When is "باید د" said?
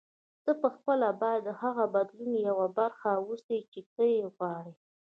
1.21-1.49